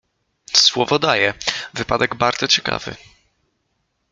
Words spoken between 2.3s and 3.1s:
ciekawy“."